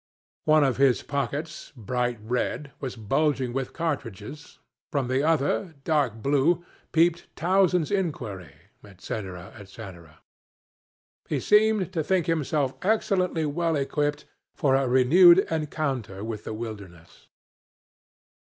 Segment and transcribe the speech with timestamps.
[0.45, 4.57] One of his pockets (bright red) was bulging with cartridges,
[4.91, 9.15] from the other (dark blue) peeped 'Towson's Inquiry,' &c.,
[9.65, 9.85] &c.
[11.29, 14.25] He seemed to think himself excellently well equipped
[14.55, 17.27] for a renewed encounter with the wilderness.